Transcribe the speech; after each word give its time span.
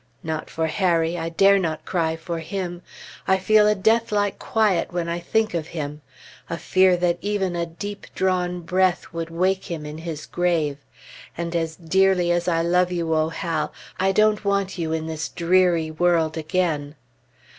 Not 0.23 0.49
for 0.49 0.65
Harry; 0.65 1.15
I 1.15 1.29
dare 1.29 1.59
not 1.59 1.85
cry 1.85 2.15
for 2.15 2.39
him. 2.39 2.81
I 3.27 3.37
feel 3.37 3.67
a 3.67 3.75
deathlike 3.75 4.39
quiet 4.39 4.91
when 4.91 5.07
I 5.07 5.19
think 5.19 5.53
of 5.53 5.67
him; 5.67 6.01
a 6.49 6.57
fear 6.57 6.97
that 6.97 7.19
even 7.21 7.55
a 7.55 7.67
deep 7.67 8.07
drawn 8.15 8.61
breath 8.61 9.13
would 9.13 9.29
wake 9.29 9.65
him 9.65 9.85
in 9.85 9.99
his 9.99 10.25
grave. 10.25 10.77
And 11.37 11.55
as 11.55 11.75
dearly 11.75 12.31
as 12.31 12.47
I 12.47 12.63
love 12.63 12.91
you, 12.91 13.13
O 13.13 13.29
Hal, 13.29 13.73
I 13.99 14.11
don't 14.11 14.43
want 14.43 14.75
you 14.79 14.91
in 14.91 15.05
this 15.05 15.29
dreary 15.29 15.91
world 15.91 16.35
again.... 16.35 16.95